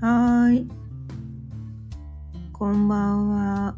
[0.00, 0.66] はい。
[2.54, 3.76] こんばんは。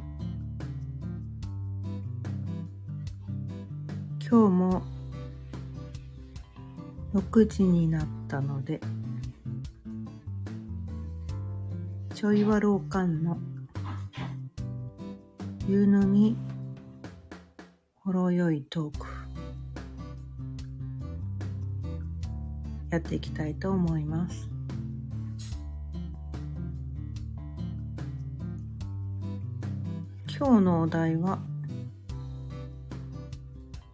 [4.21, 4.83] 今日も
[7.13, 8.81] 6時になったので、
[12.15, 13.37] ちょいわろうかんの
[15.67, 16.37] 夕飲み
[17.97, 19.07] ほろよいトーク
[22.91, 24.52] やっていきたいと思います。
[30.45, 31.39] 今日のお題は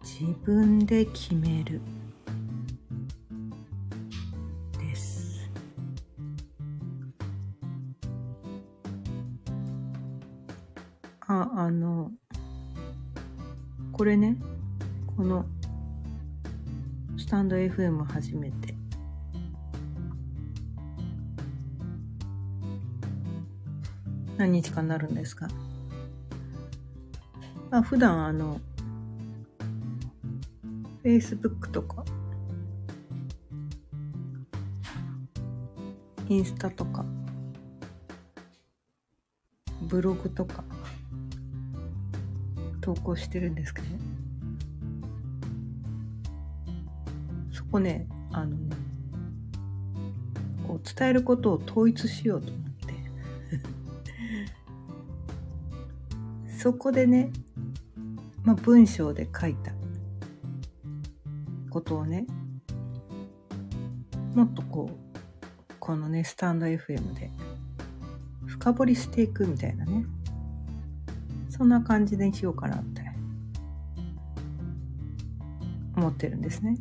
[0.01, 1.79] 自分で決める
[4.79, 5.47] です。
[11.27, 12.09] ああの
[13.91, 14.35] これね
[15.15, 15.45] この
[17.15, 18.73] スタンド FM 初めて。
[24.37, 25.47] 何日かなるんですか？
[27.69, 28.59] まあ普段あの
[31.03, 32.03] Facebook とか
[36.27, 37.05] インスタとか
[39.81, 40.63] ブログとか
[42.81, 43.87] 投稿してるんですけど
[47.51, 48.75] そこねあのね
[50.67, 52.93] こう伝えることを統一しようと思って。
[56.59, 57.31] そこでね
[58.49, 59.71] まあ、文章で書いた
[61.69, 62.25] ことをね
[64.33, 67.29] もっとこうこのねスタンド FM で
[68.47, 70.03] 深掘りしていくみたいなね
[71.51, 73.03] そんな感じにしようかなって
[75.95, 76.75] 思ってるんですね。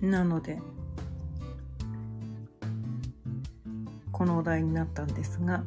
[0.00, 0.58] なので
[4.10, 5.62] このお題になったんですが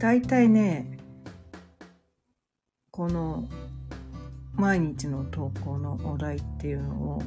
[0.00, 0.96] 大体ね
[2.90, 3.46] この
[4.54, 7.22] 毎日の投稿のお題っていうのを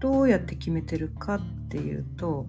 [0.00, 2.46] どうやって決めてるかっていうと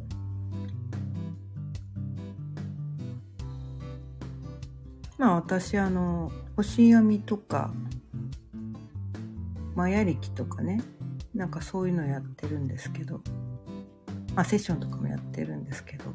[5.17, 7.73] まあ私あの星読みとか
[9.73, 10.83] マヤ暦とかね
[11.33, 13.21] なんかそういうのやってるんですけど
[14.35, 16.13] まあセッションとかもやってるんですけど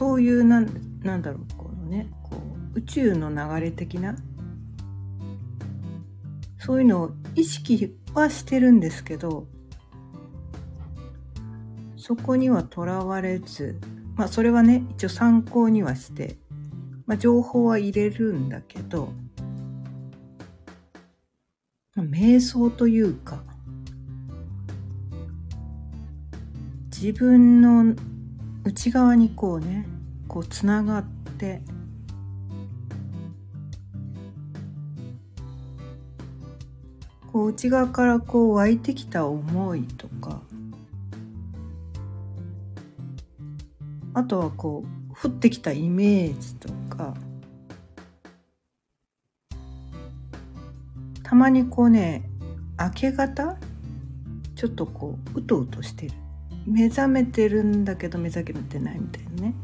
[0.00, 2.40] そういうなんなんだろうこのねこ
[2.74, 4.16] う宇宙の流れ的な
[6.58, 9.46] そういうのを意識はしてるんですけど
[11.98, 13.78] そこにはとらわれず
[14.16, 16.38] まあそれはね一応参考にはして、
[17.04, 19.12] まあ、情報は入れるんだけど、
[21.94, 23.42] まあ、瞑想というか
[26.90, 27.94] 自分の
[28.70, 29.84] 内側にこうね
[30.28, 31.04] こうつながっ
[31.38, 31.60] て
[37.32, 40.40] こう内側からこう湧いてきた思いとか
[44.14, 47.14] あとはこう降ってきたイメージとか
[51.24, 52.22] たまにこうね
[52.78, 53.56] 明け方
[54.54, 56.14] ちょっとこううとうとしてる。
[56.70, 59.54] 目覚めてるんだけど目覚めてないみたいなね。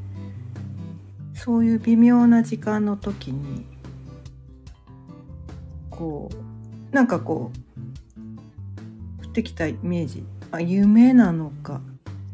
[1.34, 3.64] そういう微妙な時間の時に
[5.90, 6.30] こ
[6.92, 7.52] うなんかこ
[9.22, 10.24] う降ってきたイメージ。
[10.50, 11.80] あ夢なのか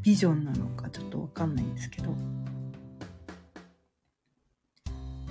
[0.03, 2.15] ビジョンなのかちょっと分かんないんですけど。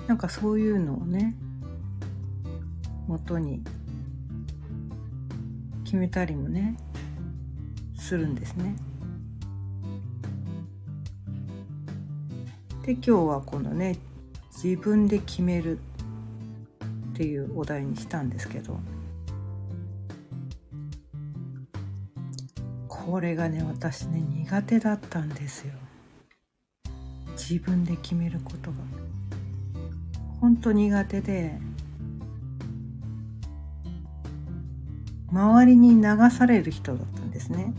[0.08, 1.36] なんかそういうのをね
[3.08, 3.64] 元に
[5.86, 6.76] 決めたりもね
[7.96, 8.76] するんですね。
[12.84, 13.98] で今日はこのね
[14.52, 18.80] 自分で決めるっていうお題にしたんですけど
[22.88, 25.74] これがね私ね苦手だったんですよ。
[27.32, 28.78] 自分で決めることが。
[30.40, 31.60] 本当苦手で
[35.32, 37.74] 周りに流される人だったんですね。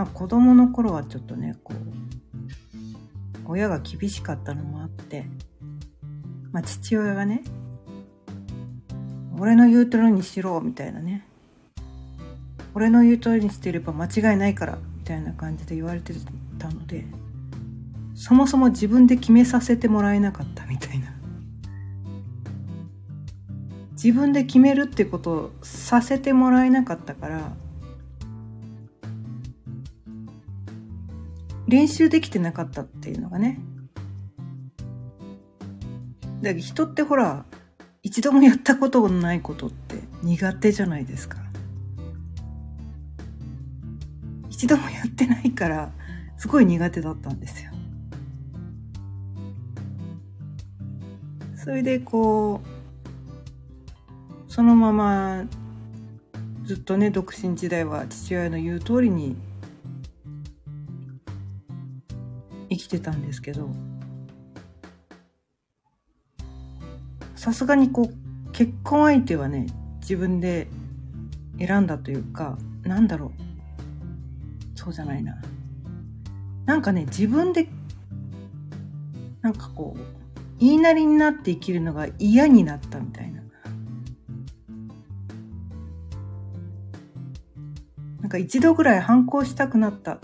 [0.00, 5.26] まあ子供の頃はちょっとねこう親が厳しかったのもあって
[6.52, 7.42] まあ父親がね
[9.38, 11.26] 俺の言う通りにしろみたいなね
[12.74, 16.14] 俺の言う通りにしてれば間違いないからみたいな感じで言われて
[16.58, 17.04] たので
[18.14, 21.14] そもそも自分で決めさせてもらえなかったみたいな。
[24.02, 27.52] 自分で決めるってことをさせてもらえなかったから
[31.70, 33.60] 練習できてなかったっていうのがね。
[36.42, 37.44] だけど人ってほら
[38.02, 41.38] 一度もやったことのないことって苦手じゃないですか。
[44.48, 45.92] 一度もやってないから
[46.36, 47.70] すごい苦手だったんですよ。
[51.54, 52.60] それでこ
[54.48, 55.44] うそのまま
[56.64, 59.36] ずっとね独身時代は父親の言う通りに
[62.90, 63.70] 生きてたんですけど
[67.36, 69.66] さすがにこう結婚相手はね
[70.00, 70.66] 自分で
[71.58, 74.78] 選んだというかなんだろう。
[74.78, 75.36] そうじゃないな。
[76.64, 77.68] なんかね自分で
[79.42, 80.00] なんかこう
[80.58, 83.40] 言いなりになって生きるのが嫌になったみたいな。
[88.20, 90.18] なんか一度ぐらい反抗したくなったっ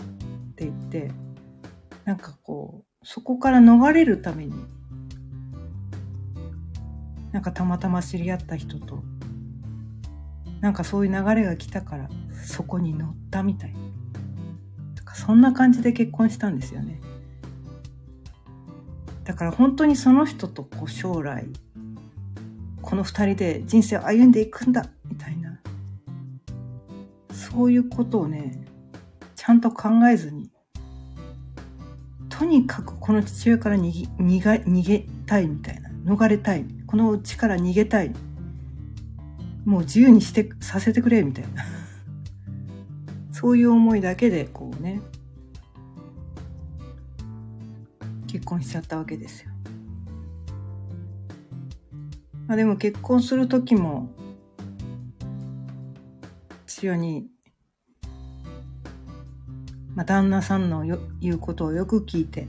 [0.55, 1.11] て言って
[2.07, 4.53] なんかこうそこから逃れるために
[7.33, 9.03] なんかたまたま知り合った人と
[10.61, 12.09] なんかそういう流れが来たから
[12.45, 13.79] そこに乗ったみたいな
[15.13, 17.01] そんな感じで結婚したんですよね。
[19.25, 21.45] だから本当にその人とこう将来
[22.81, 25.59] この二人で人生を歩んでいくんだみたいな
[27.33, 28.65] そういうことをね
[29.35, 30.46] ちゃんと考えずに
[32.47, 35.89] にかくこの父親から逃げ逃げ逃げたいみたいな。
[36.05, 36.65] 逃れたい。
[36.87, 38.13] このうちから逃げたい。
[39.65, 41.65] もう自由にしてさせてくれみたいな。
[43.31, 45.01] そういう思いだけでこうね。
[48.27, 49.51] 結婚しちゃったわけですよ。
[52.47, 54.09] まあ、でも結婚する時も
[56.65, 57.27] 父親に、
[59.97, 60.85] まあ、旦那さんの
[61.19, 62.47] 言うことをよく聞いて。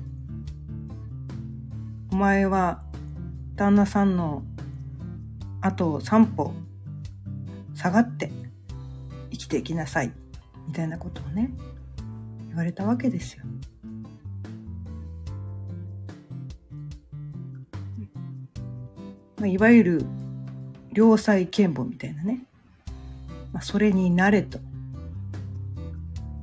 [2.13, 2.83] お前は
[3.57, 4.43] 旦那さんの
[5.63, 6.53] 後を3歩
[7.75, 8.31] 下がって
[9.31, 10.13] 生きていきなさい。
[10.67, 11.51] みたいなことをね
[12.49, 13.45] 言われたわけですよ。
[19.39, 20.07] まあ、いわゆる
[20.93, 22.45] 良妻賢母みたいなね、
[23.55, 24.59] まあ、それになれと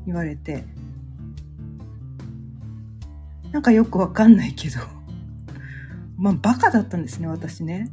[0.08, 0.64] 言われて
[3.56, 4.82] なんかよくわかんないけど。
[6.20, 7.90] まあバカだったんですね私ね。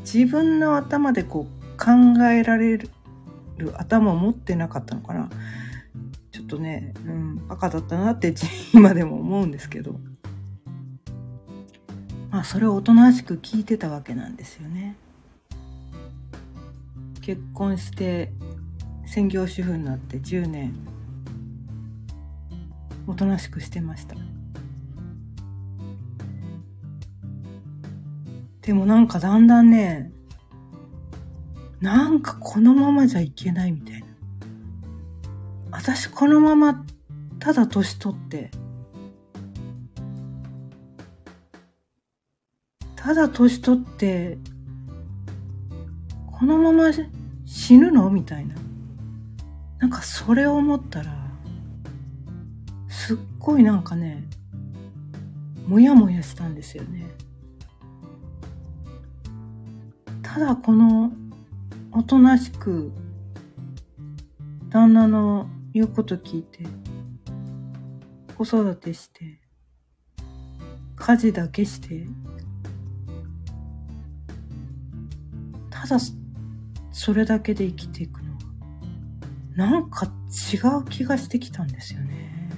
[0.00, 2.90] 自分の頭でこう考えられる
[3.78, 5.30] 頭を持ってなかったのかな。
[6.32, 8.34] ちょっとね、うん、バカだったなって
[8.74, 9.98] 今でも思うんですけど。
[12.30, 14.96] まあそれをおとなしく聞いてたわけなんですよね。
[17.22, 18.34] 結婚して
[19.06, 20.74] 専業主婦になって10年
[23.06, 24.25] おとなしくしてました。
[28.66, 30.10] でもなんかだんだんね
[31.80, 34.06] なんかこのままじゃいけないみたいな。
[35.70, 36.84] 私このまま
[37.38, 38.50] ただ年取って
[42.96, 44.36] ただ年取って
[46.32, 46.90] このまま
[47.44, 48.56] 死ぬのみたいな。
[49.78, 51.14] なんかそれを思ったら
[52.88, 54.24] すっごいなんかね
[55.68, 57.06] もやもやしたんですよね。
[60.36, 61.12] ただこの
[61.92, 62.92] おとなしく
[64.68, 66.58] 旦那の言うこと聞いて
[68.36, 69.40] 子育てして
[70.94, 72.06] 家事だけして
[75.70, 75.96] ただ
[76.92, 78.38] それだけで生きていくのは
[79.56, 82.50] なんか違う気がしてきたんですよね。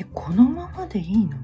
[0.00, 1.36] え、このままでいいの？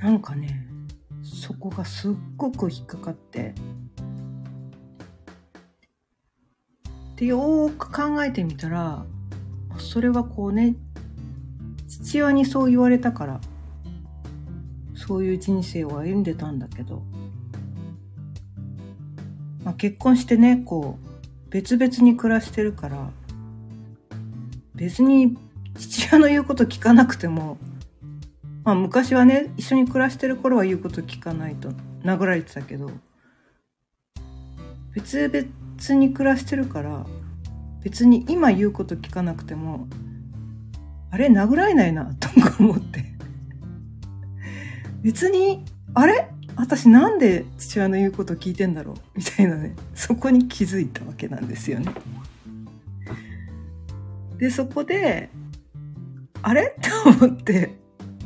[0.00, 0.10] な。
[0.10, 0.66] んかね、
[1.22, 3.54] そこがすっごく引っかかって。
[7.16, 9.04] で、よーく考えてみたら、
[9.78, 10.76] それはこうね、
[12.02, 13.40] 父親にそう言われたから
[14.94, 17.02] そういう人生を歩んでたんだけど、
[19.64, 23.10] まあ、結婚してねこう別々に暮らしてるから
[24.74, 25.36] 別に
[25.78, 27.58] 父親の言うこと聞かなくても、
[28.64, 31.70] まあ、昔はね一緒に暮らしてる頃は言うこと聞かないと。
[32.02, 32.90] 殴られてたけど。
[34.94, 37.06] 別々に暮らしてるから
[37.84, 39.86] 別に今言うこと聞かなくても
[41.12, 43.04] あれ殴られないな とか思って。
[45.02, 45.64] 別に
[45.94, 46.28] あれ？
[46.56, 48.96] 私なんで父親の言うこと聞いてんだろう？
[49.16, 49.74] みたいなね。
[49.94, 51.92] そこに気づいたわけなんですよね。
[54.38, 55.30] でそこで
[56.42, 56.76] あれ？
[57.16, 57.79] と思って。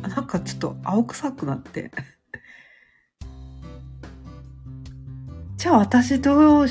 [0.08, 1.90] なんかちょっと青臭くなって
[5.56, 6.66] じゃあ私どう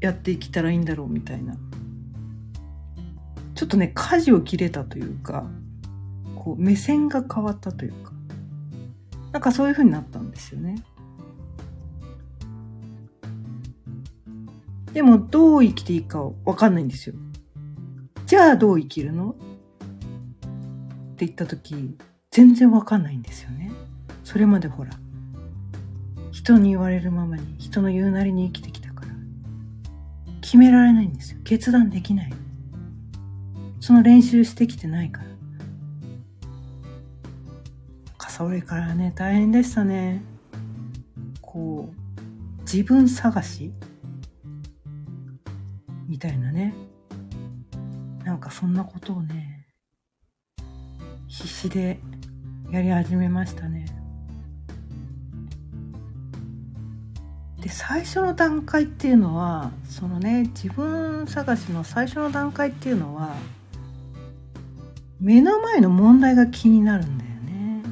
[0.00, 1.56] やって生きたらいいんだろうみたいな
[3.54, 5.46] ちょっとね舵を切れたというか
[6.36, 8.12] こう目線が変わったというか
[9.32, 10.82] なんかそういう風になったんですよね。
[14.92, 17.14] でもどう生きていいかわかんないんですよ。
[18.26, 19.30] じゃあどう生きるの？
[19.30, 19.34] っ
[21.16, 21.96] て言った時
[22.30, 23.72] 全然わかんないんですよね。
[24.24, 24.90] それまでほら
[26.30, 29.08] 人に言われるままに人の言うなりに生きてきたから
[30.40, 31.40] 決められないんですよ。
[31.44, 32.32] 決断できない。
[33.80, 35.30] その練習してきてないから。
[38.28, 40.22] それからね大変でしたね
[41.42, 43.70] こう自分探し？
[46.08, 46.72] みたいなね
[48.24, 49.66] なんかそんなことをね
[51.26, 52.00] 必死で
[52.70, 53.86] やり始めましたね。
[57.60, 63.34] で最初の段階っていうのはそのね自分探しの最初の段階っていうのは
[65.20, 67.82] 目の前の問題が気になるんだよね。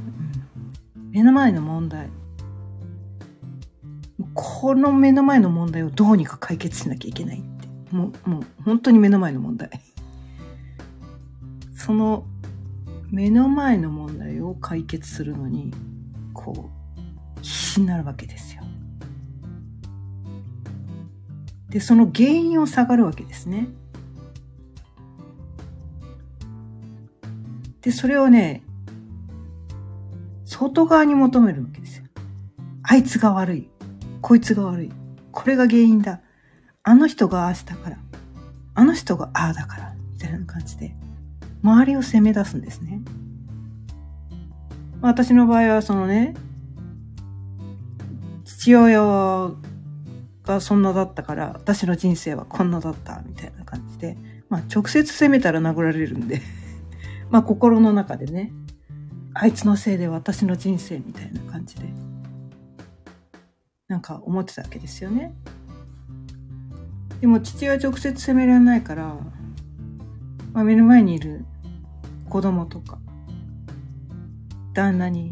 [1.11, 2.09] 目の前の問題。
[4.33, 7.69] この目の前の問題をどうにか解決しなきゃいけないって。
[7.95, 9.71] もうもう本当に目の前の問題。
[11.75, 12.25] その
[13.11, 15.73] 目の前の問題を解決するのに
[16.35, 16.71] こ
[17.37, 18.63] う必死になるわけですよ
[21.69, 23.69] でその原因を探るわけですね
[27.81, 28.63] でそれをね
[30.49, 32.05] 外側に求めるわけですよ。
[32.83, 33.69] あいつが悪い。
[34.23, 34.91] こいつが悪い。
[35.31, 36.21] これが原因だ。
[36.83, 37.99] あの人がああしたから。
[38.75, 39.95] あの人がああだから。
[40.15, 40.97] みたいな感じで、
[41.63, 43.01] 周りを責め出すんですね。
[45.01, 46.35] 私の場合はそのね、
[48.45, 49.01] 父親
[50.45, 54.17] がそんなだったから、私の人生はこんなだった、みたいな感じで、
[54.49, 56.41] まあ直接責めたら殴られるんで
[57.31, 58.53] まあ心の中でね、
[59.41, 61.83] あいつのせいで私の人生みたいな感じで
[63.87, 65.33] なんか思ってたわけですよね
[67.21, 69.17] でも父は直接責められないから、
[70.59, 71.45] まあ、目の前にいる
[72.29, 72.99] 子供とか
[74.75, 75.31] 旦那に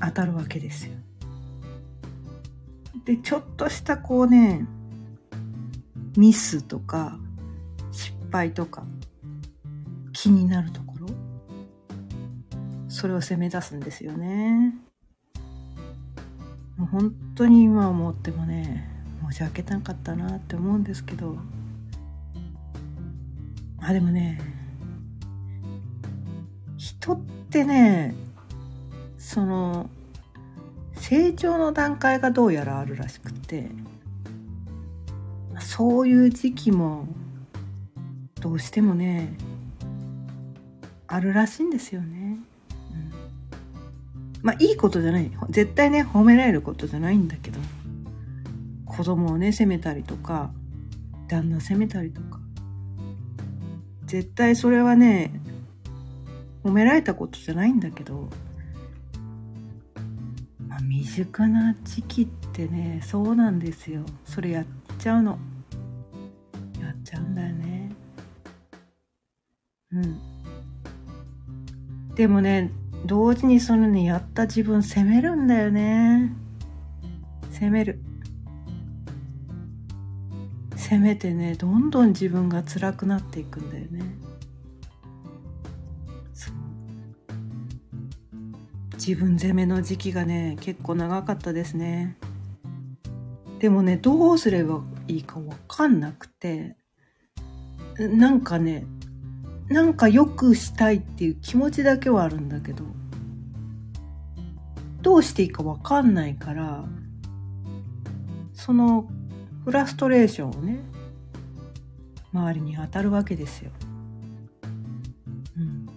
[0.00, 0.94] 当たるわけですよ
[3.04, 4.66] でちょっとしたこうね
[6.16, 7.18] ミスとか
[7.92, 8.84] 失敗とか
[10.14, 11.08] 気になるところ
[12.88, 14.74] それを責め出すんですよね。
[16.78, 18.88] もう本当に今思ってもね
[19.30, 21.36] 申し訳なかったなって思うんですけど
[23.80, 24.40] まあでもね
[26.76, 27.20] 人っ
[27.50, 28.14] てね
[29.18, 29.90] その
[30.94, 33.70] 成長の段階がどうやらあるらしくて
[35.60, 37.06] そういう時期も
[38.40, 39.34] どうしてもね
[41.06, 42.38] あるらしいんですよね。
[42.92, 43.12] うん
[44.42, 47.58] まあいいことじゃない絶対ね褒められることじゃないんだけど
[48.86, 50.50] 子供をね責めたりとか
[51.28, 52.40] 旦那責めたりとか
[54.10, 55.30] 絶対それはね
[56.64, 58.28] 褒められたことじゃないんだけど、
[60.66, 64.04] まあ、未熟な時期ってねそうなんですよ。
[64.24, 64.66] それやっ
[64.98, 65.38] ちゃうの。
[66.80, 67.92] やっちゃうんだよね。
[69.92, 70.18] うん。
[72.16, 72.72] でもね
[73.06, 76.32] 同時にそのねやった自分責めるんだよね。
[77.52, 78.00] 責める。
[80.90, 84.02] 責めてねどんどん自分が辛くなっていくんだよね。
[88.94, 92.16] 自分責めの時期がね結構長かったですね。
[93.60, 96.74] でもねどうすればいいか分かんなくて
[97.96, 98.84] なんかね
[99.68, 102.82] なんか良くしたいっていう気持ちだけはあるんだけど
[105.02, 106.84] どうしていいか分かんないから
[108.54, 109.08] その
[109.70, 110.80] フラストレーションをね
[112.32, 113.70] 周りに当たるわけですよ。
[115.56, 115.88] うん、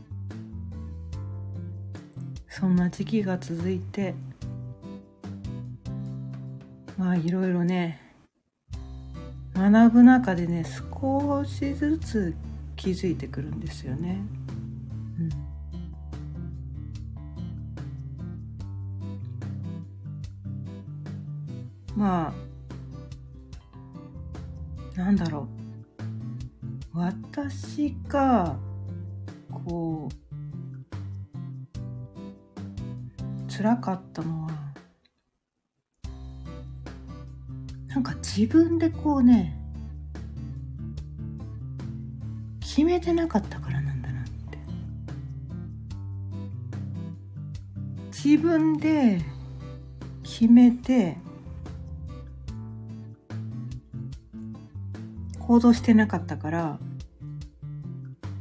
[2.47, 4.13] そんな時期が続いて
[6.99, 7.99] まあいろいろね
[9.55, 12.35] 学ぶ中でね少しずつ
[12.75, 14.21] 気づいてくるんですよね。
[21.95, 22.42] まあ
[24.95, 25.47] なんだろ
[26.93, 26.97] う。
[26.97, 28.55] 私が
[29.49, 30.13] こう
[33.51, 34.51] 辛かったのは
[37.87, 39.59] なんか自分でこうね
[42.59, 44.57] 決めてなかったからなんだなって。
[48.11, 49.21] 自分で
[50.23, 51.17] 決めて
[55.47, 56.79] 行動してなかったから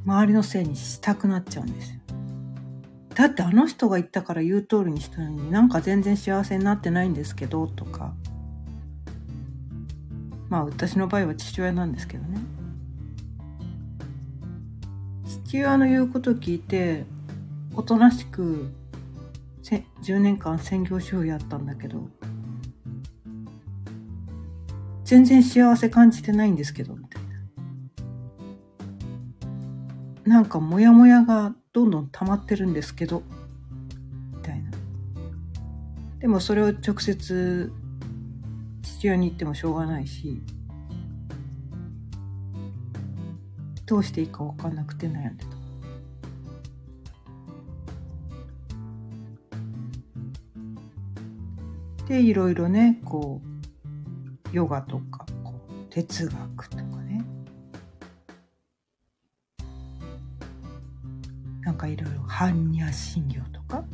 [0.04, 1.99] 周りのせいにしたくなっちゃうんです
[3.14, 8.14] だってあの人が言ったから言う通りにしたのになんか全然幸せになってないんですけどとか。
[10.52, 12.38] まあ私の場合は父親なんですけどね。
[15.25, 17.06] 父親の言うことを聞いて
[17.75, 18.71] おとなしく
[19.62, 22.06] 10年間専業主婦やったんだけど
[25.12, 27.23] 全然幸せ感じてないんですけどみたい
[30.25, 33.23] ななんかモヤモヤがどんどん溜まってるんですけど
[34.35, 34.71] みたいな
[36.19, 37.71] でもそれを直接
[38.81, 40.40] 父親に言ってもしょうがないし
[43.85, 45.50] どうしていいか分かんなくて悩んでた。
[52.09, 53.51] でいろいろねこう
[54.52, 57.25] ヨガとかこう哲学とかね。
[61.62, 63.85] なんかいろいろ般若心経とか。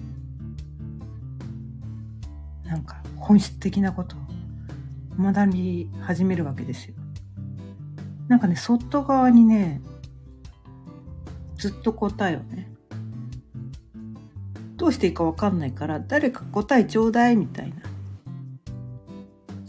[2.65, 4.19] なんか本質的なことを
[5.19, 6.95] 学び始めるわけですよ。
[8.29, 9.81] なんかね外側にね
[11.57, 12.71] ずっと答えをね
[14.77, 17.88] どうしていいか分かんないから誰か答えちょうだいみたいな。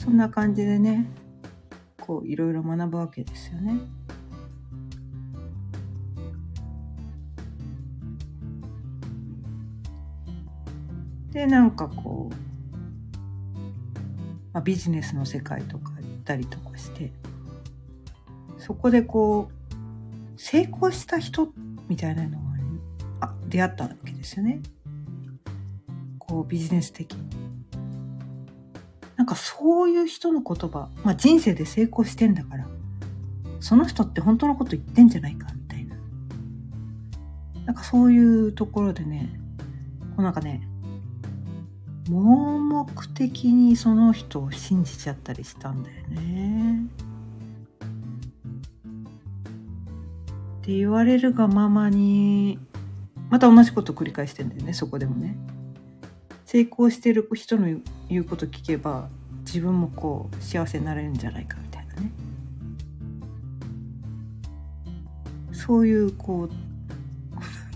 [0.10, 1.06] そんな感じでね
[2.02, 3.80] こういろいろ学ぶわけですよね。
[11.32, 12.36] でなんかこう、
[14.52, 17.12] まあ、ビジネスの世界とか行ったりとかして
[18.58, 21.54] そこでこう成功した人
[21.88, 22.36] みたいなのに
[23.22, 24.64] あ出会ったわけですよね。
[26.18, 27.49] こうビジネス的に。
[29.30, 32.68] かそういう人の言葉、まあ、人生で成功してんだから
[33.60, 35.96] その人って本当のこと言ってんじゃないかみたいな。
[37.66, 39.30] なんかそういうところでね
[40.16, 40.68] こうなんかね
[42.10, 46.86] 盲目的にその人を信じちゃったりしたんだよね。
[50.62, 52.60] って言われるがままに
[53.30, 55.38] また同じこと繰り返してんだよねそこでもね。
[56.46, 57.68] 成功してる人の
[58.10, 59.08] 言うこと聞けば
[59.52, 62.12] 自分もこう幸せになれるんじゃないかみたいなね。
[65.52, 66.48] そういうこ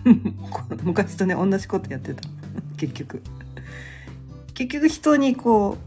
[0.06, 0.10] う
[0.86, 2.22] 昔とね同じことやってた
[2.78, 3.24] 結局。
[4.54, 5.78] 結局人にこ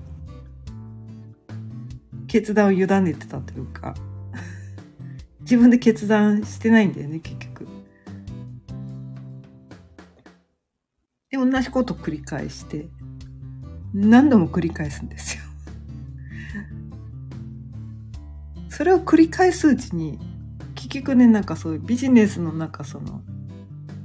[2.18, 3.94] う決断を委ねてたというか
[5.42, 7.68] 自分で決断してないんだよね結局。
[11.31, 12.88] で同じことを繰り返して
[13.94, 15.45] 何度も繰り返すんですよ。
[18.76, 20.18] それを繰り返すうちに
[20.74, 23.22] 結局ねなんかそういうビジネスの中その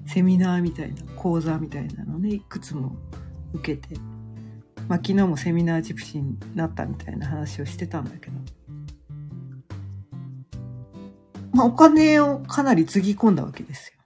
[0.07, 2.95] セミナーみたいな講座みたいなのねいくつも
[3.53, 3.99] 受けて
[4.87, 8.33] まあ、昨日もセミナージプシーになったみたいな話をしてたんだけど、
[11.53, 14.01] まあ、お金をかなりつぎ込んだわけですよ。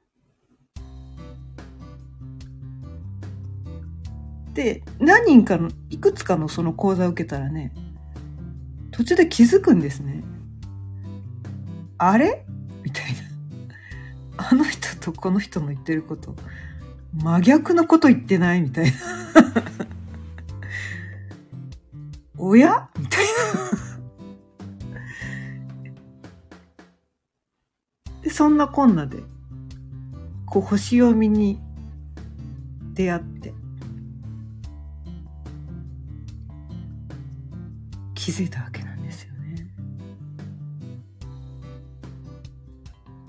[4.53, 7.73] で、何人かの、いくつかのその講座を受けたらね、
[8.91, 10.23] 途中で気づくんですね。
[11.97, 12.45] あれ？
[12.83, 13.19] みたいな。
[14.37, 16.35] あの人とこの人の言ってること、
[17.13, 18.61] 真逆のこと言ってない？
[18.61, 18.91] みたいな。
[22.37, 23.31] おやみたいな。
[28.21, 29.19] で、そんなこんなで、
[30.45, 31.59] こう星読みに
[32.93, 33.53] 出会って、
[38.13, 38.94] 気づいたわけなんです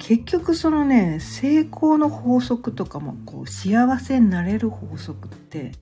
[0.07, 5.73] 結局そのね、成功の法則とかも、こう幸せになれる法則って、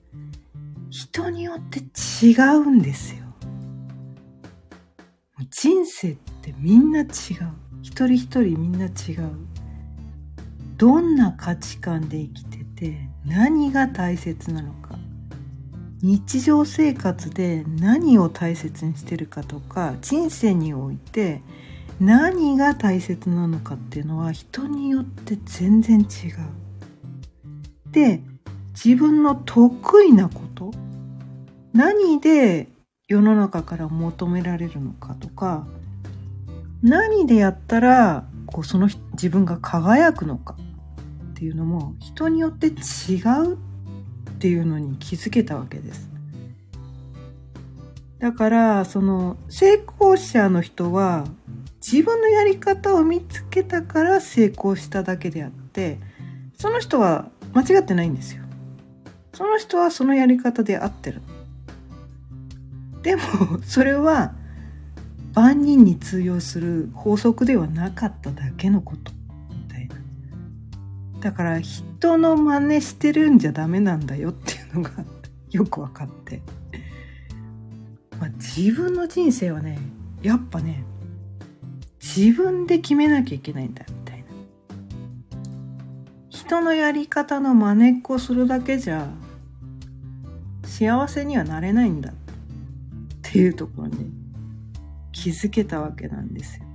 [0.89, 1.81] 人によって
[2.25, 3.23] 違うんですよ。
[5.51, 7.07] 人生ってみんな違う。
[7.83, 9.29] 一人一人みんな違う。
[10.77, 14.95] どんな価値観で生きてて何が大切なのか。
[16.01, 21.43] 日常生活で何を大切にしてるかとか人生において
[21.99, 26.05] 何が大切なのかっていうのは人によって全然違う。
[27.91, 28.21] で
[28.73, 30.71] 自分の得意なこと
[31.73, 32.67] 何で
[33.07, 35.65] 世の中から求められるのかとか
[36.83, 40.55] 何でやったらこうその自分が輝くのか
[41.31, 43.57] っていうのも人によって違うっ
[44.39, 46.14] ていうのに気づけたわけです。
[48.25, 51.25] だからその成功者の人は
[51.79, 55.99] 自分のやり方を見つけたから成功しただけであって
[56.57, 58.41] その人は間違ってないんですよ。
[59.31, 61.21] その人はそのやり方で合ってる。
[63.03, 63.21] でも
[63.63, 64.33] それは
[65.35, 69.11] 万人に通用する法則ではなかっただけのこと
[69.51, 69.95] みたいな。
[71.19, 74.89] だから人の真似してるんじゃダメなんだよっていうのが
[75.51, 76.41] よく分かって。
[78.19, 79.77] まあ、自分の人生はね
[80.21, 80.83] やっぱね
[81.99, 84.25] 自分で決めなきゃいけないんだみたいな
[86.29, 89.09] 人のやり方の真似っこするだけじゃ
[90.63, 92.13] 幸せにはなれないんだっ
[93.21, 94.11] ていうところに
[95.11, 96.65] 気づけたわけなんですよ。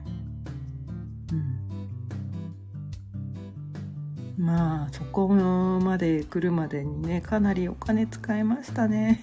[4.38, 9.20] うん、まあそこまで来るまでにねかなりお金使いましたね。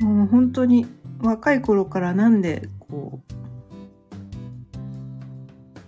[0.00, 0.86] もう本当に
[1.20, 3.32] 若い頃からなんでこう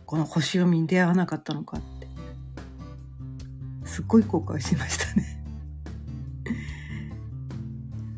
[0.07, 2.09] この星読みに出会わなかったのかって
[3.85, 5.43] すっごい後悔しましたね。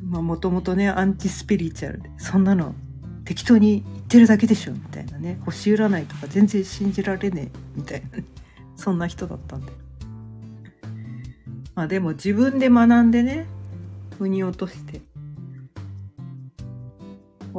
[0.07, 2.75] まあもともとねアンチスピリチュアルでそんなの
[3.25, 5.41] 適当に言ってるだけでしょみたいなね。
[5.45, 8.25] 星占いとか全然信じられねえみたいな、ね、
[8.77, 9.73] そんな人だったんで。
[11.75, 13.47] まあでも自分で学んでね
[14.19, 15.01] 腑に落として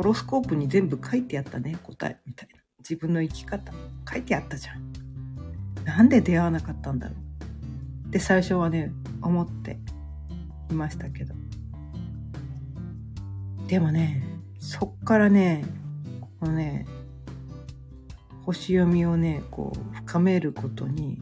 [0.01, 2.59] ホロスコープに全部書いてあったね答えみたいな。
[2.79, 3.71] 自分の生き方。
[4.11, 4.91] 書いてあったじゃん。
[5.85, 8.07] なんで出会わなかったんだろう。
[8.07, 9.77] って最初はね思って
[10.71, 11.35] いましたけど。
[13.67, 14.23] でもね
[14.57, 15.63] そっからね
[16.39, 16.87] このね
[18.43, 21.21] 星読みをねこう深めることに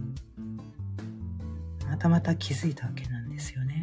[1.85, 3.78] またまた気づいたわけなんですよね。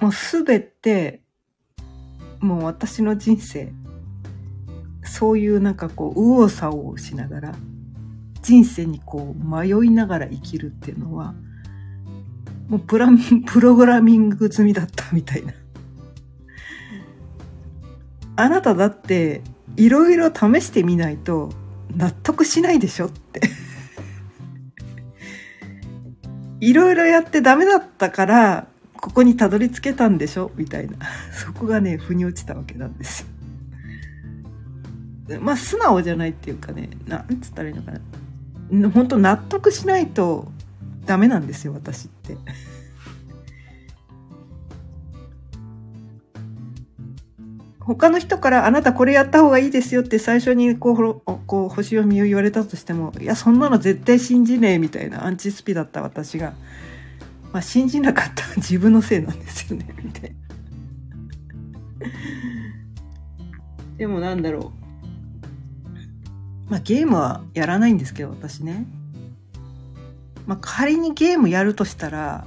[0.00, 1.20] もうすべて
[2.40, 3.72] もう私の人生
[5.02, 7.54] そういうなんかこう右往左往しながら
[8.42, 11.34] 人生にこう迷いながら生きるっていうのは
[12.68, 13.08] もうプラ
[13.46, 15.52] プログラミング済みだったみたいな。
[18.36, 19.42] あなただって
[19.76, 21.50] いろいろ試してみないと
[21.96, 23.40] 納得しないでしょって
[26.60, 28.68] いろいろやってダメだったから
[29.00, 30.50] ここにたどり着けたんでしょ？
[30.56, 30.96] みたいな
[31.32, 33.26] そこがね腑に落ちたわけなんです
[35.28, 35.40] よ。
[35.40, 37.92] まあ素直じゃないっていうかねなんつったらいいのか
[38.70, 40.50] な本当納得しないと
[41.04, 42.36] ダメなんですよ私って。
[47.80, 56.52] 他の人からあなたこれやった方がいいですよって最初にこうこう星読みを言われたとしてもいやそんなの絶対信じねえみたいなアンチスピだった私が、
[57.58, 60.36] まあ、信じなかった 自分のせいなんですよねみたいな。
[63.96, 64.72] でもなんだろ
[66.68, 68.86] うまあゲームはやらないんですけど私ね。
[70.46, 72.46] まあ仮にゲームやるとしたら、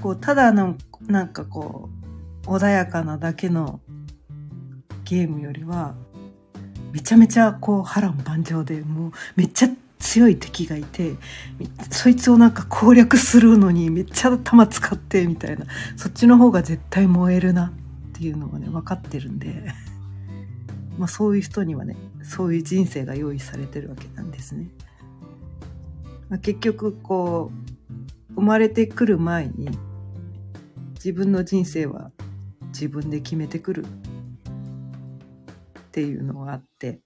[0.00, 0.76] こうただの
[1.08, 1.90] なんかこ
[2.44, 3.80] う穏やかなだけの
[5.02, 5.96] ゲームよりは
[6.92, 9.68] めちゃめちゃこう波乱万丈でもうめっちゃ
[10.00, 11.14] 強い敵がいて
[11.90, 19.72] そいつをなんか攻略するのにめっちゃ弾使ってみたいなそっちの方が絶対燃えるなっていうのがね分かってるんで
[20.98, 24.68] まあそういう人にはねそういう人生が用意されてるわけなんですね。
[26.28, 27.50] まあ、結局こ
[28.30, 29.68] う生まれてくる前に
[30.94, 32.12] 自分の人生は
[32.68, 33.86] 自分で決めてくるっ
[35.90, 37.00] ていうのがあって、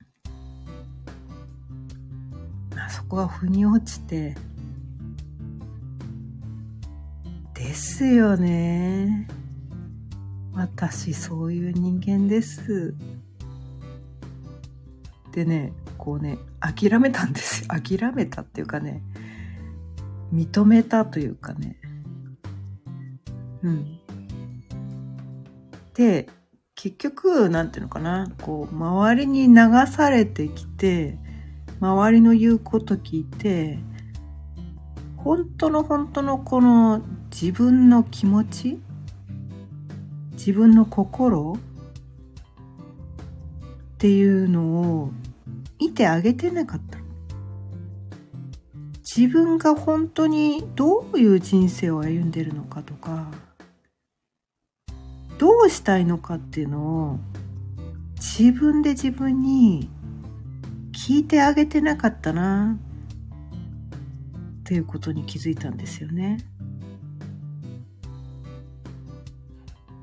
[2.89, 4.37] そこが腑に落ちて。
[7.55, 9.29] ですよね。
[10.53, 12.95] 私そういう人間です。
[15.33, 19.03] でねこうね諦めたんです 諦めたっていうかね
[20.33, 21.77] 認めたというかね。
[23.63, 23.99] うん。
[25.95, 26.29] で
[26.75, 28.31] 結局なんていうのかな。
[28.43, 29.55] こう周りに流
[29.87, 31.19] されてきて
[31.81, 33.79] 周りの言うこと聞いて
[35.17, 38.81] 本当の本当のこの自分の気持ち
[40.33, 41.59] 自分の心っ
[43.99, 44.63] ていうの
[45.03, 45.11] を
[45.81, 47.05] 見てあげてなかった。
[49.17, 53.31] 自分が本当にどういう人生を歩んでるのかとか
[55.39, 57.19] どうしたいのかっていうのを
[58.17, 59.89] 自分で自分に
[61.07, 62.79] 聞いてあげてなかったな
[64.61, 66.39] っていうことに気づいたんですよね。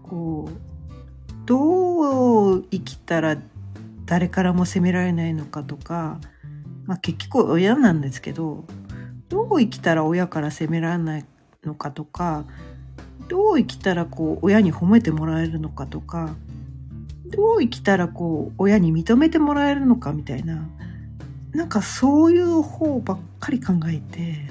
[0.04, 0.52] こう
[1.48, 3.36] どう生きたら
[4.06, 6.20] 誰からも責められないのかとか、
[6.86, 8.66] まあ、結局親なんですけど
[9.28, 11.26] どう生きたら親から責められない
[11.64, 12.46] のかとか
[13.28, 16.36] どう生きたらこう親に褒めてもらえるのかとか
[17.32, 20.70] どう生きたらこう親に認めてもらえるのかみたいな
[21.54, 24.50] なんかそういう方ばっかり考えて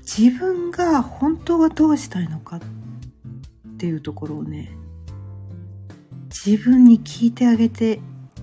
[0.00, 2.60] 自分が本当はどうしたいのかっ
[3.78, 4.72] ていうところをね
[6.28, 8.00] 自分に聞いてあげて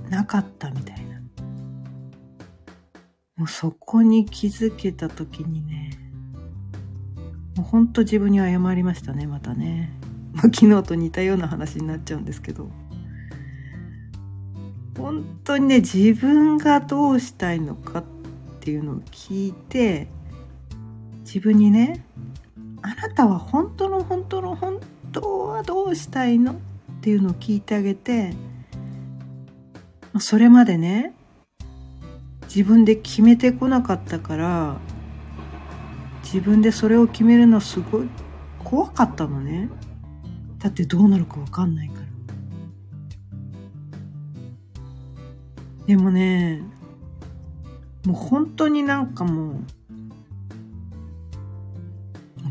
[0.09, 1.07] なかったみたいな。
[3.37, 5.91] もうそこに気づけた時にね
[7.55, 9.91] もうほんと自分に謝りましたねまたね、
[10.33, 12.71] まあ、昨日と似たような話になっちゃうんですけど。
[14.97, 18.03] 本当にね自分がどうしたいのかっ
[18.59, 20.07] ていうのを聞いて
[21.19, 22.05] 自分にね
[22.81, 24.79] あなたは本当の本当の本
[25.11, 26.55] 当はどうしたいのっ
[27.01, 28.33] ていうのを聞いてあげて
[30.19, 31.13] それまでね
[32.43, 34.77] 自分で決めてこなかったから
[36.23, 38.09] 自分でそれを決めるのすごい
[38.63, 39.69] 怖かったのね。
[40.57, 41.96] だってどうなるか分かんないか
[45.87, 46.61] でもね
[48.05, 49.63] もう本当になんかもう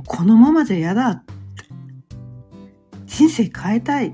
[0.06, 1.10] このままじゃ嫌だ。
[1.10, 1.32] って
[3.06, 4.08] 人生変えたい。
[4.08, 4.12] っ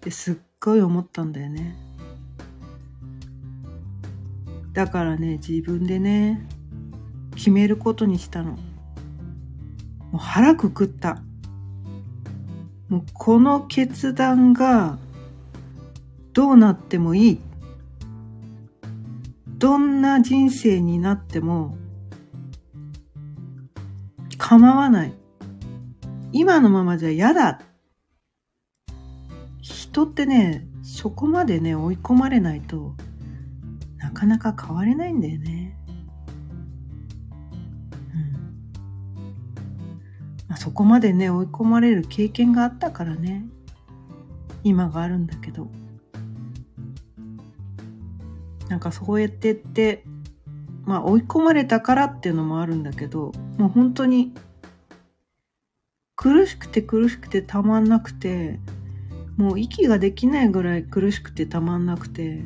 [0.00, 1.76] てすっごい思ったんだよね。
[4.72, 6.46] だからね自分でね
[7.36, 8.52] 決めることにしたの。
[8.52, 8.58] も
[10.14, 11.22] う腹くくった。
[12.88, 14.98] もうこの決断が
[16.32, 17.40] どうなってもいい。
[19.58, 21.76] どんな人生になっても
[24.36, 25.14] 構わない。
[26.32, 27.60] 今のままじゃ嫌だ。
[29.60, 32.94] 人ってねそこまでね追い込まれないと
[33.98, 35.78] なかなか変われないんだよね。
[38.14, 38.32] うん。
[40.48, 43.46] まあ、そこまでね追い込まれる経験があったからね。
[44.64, 45.68] 今があるんだけど。
[48.68, 50.04] なんかそうやってって
[50.84, 54.32] まあ追い込まれたからっていうのもあるんだけどもう本当に
[56.16, 58.58] 苦しくて苦しくてたまんなくて
[59.36, 62.42] もう息ができないぐらい苦しくてたまんなくて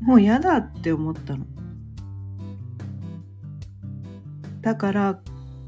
[0.00, 1.46] もう嫌だって思ったの。
[4.60, 5.20] だから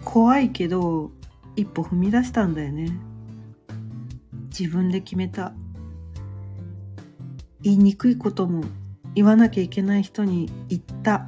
[0.05, 1.11] 怖いけど
[1.55, 2.91] 一歩踏み出したんだよね。
[4.59, 5.55] 自分で決めた。
[7.67, 8.63] 言いにくいことも
[9.17, 11.27] 言わなきゃいけない人に言った。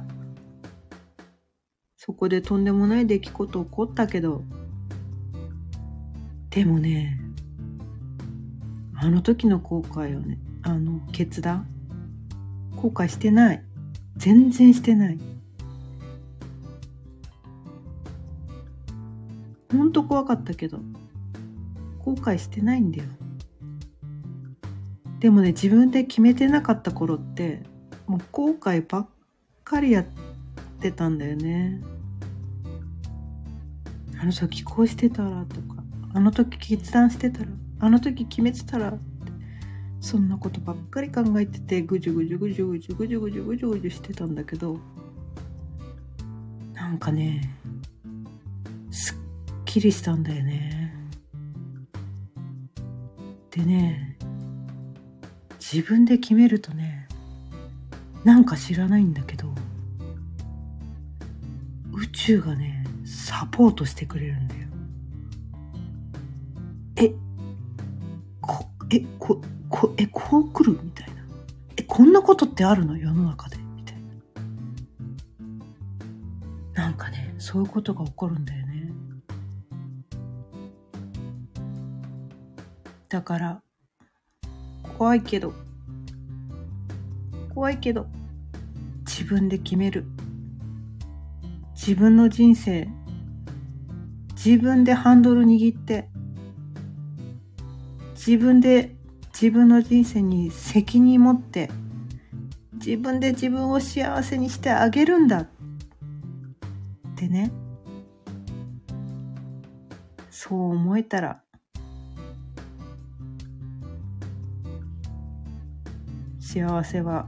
[1.97, 4.45] そこでとんでもない出来事起こったけど、
[6.49, 7.19] でもね、
[8.95, 11.67] あの時の後悔をね、あの決断
[12.77, 13.63] 後悔してない。
[14.15, 15.19] 全然してない。
[19.73, 20.79] ほんと怖かったけど、
[21.99, 23.09] 後悔してないんだよ。
[25.19, 27.63] でもね、自分で決めてなかった頃って、
[28.07, 29.07] もう後悔ばっ
[29.63, 30.05] かりやっ
[30.79, 31.81] てたんだよね。
[34.21, 37.47] あの時こうしてたらとか、あの時決断してたら、
[37.81, 38.97] あの時決めてたら
[40.01, 44.79] そんなことばっかり考えててぐじゅぐじゅぐじゅぐじゅぐじゅぐじゅぐじゅぐじゅしてたんだけど
[46.73, 47.53] なんかね
[48.91, 49.15] すっ
[49.65, 50.93] きりしたんだよね
[53.51, 54.08] でね
[55.71, 57.07] 自分で決めるとね
[58.23, 59.53] なんか知らないんだけど
[61.93, 64.61] 宇宙がねサポートしてくれるんだよ。
[66.95, 67.13] え
[68.41, 71.13] こえここえこう来るみたいな。
[71.77, 72.97] えこんなことってあるの？
[72.97, 73.57] 世の中で。
[73.75, 73.95] みたい
[76.73, 76.83] な。
[76.83, 78.91] なんかねそういうことが起こるんだよね。
[83.07, 83.61] だから
[84.99, 85.53] 怖いけど。
[87.55, 88.05] 怖いけど。
[89.05, 90.03] 自分で決める。
[91.73, 92.89] 自分の人生。
[94.31, 96.09] 自分でハンドル握って。
[98.13, 98.97] 自分で
[99.31, 101.71] 自分の人生に責任持って。
[102.73, 105.43] 自分で自分を幸せにしてあげるんだ。
[105.43, 105.47] っ
[107.15, 107.53] てね。
[110.29, 111.41] そう思えたら
[116.51, 117.27] 幸せは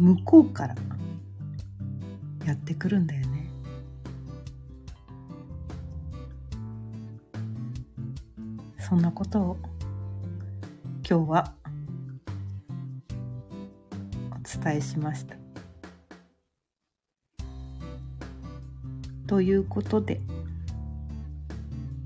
[0.00, 0.74] 向こうから
[2.44, 3.48] やってくるんだよね。
[8.80, 9.56] そんなことを
[11.08, 11.54] 今日は
[14.32, 15.36] お伝えしました。
[19.28, 20.20] ということで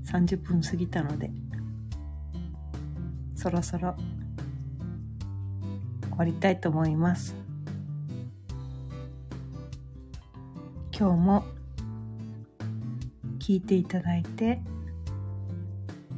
[0.05, 1.31] 30分過ぎたので
[3.47, 3.95] そろそろ
[6.01, 7.33] 終わりたいと思います。
[10.91, 11.45] 今日も
[13.39, 14.59] 聞いていただいて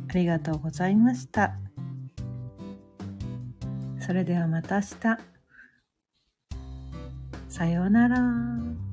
[0.10, 1.54] ありがとうございました。
[4.00, 5.20] それではまた明日。
[7.48, 8.89] さようなら。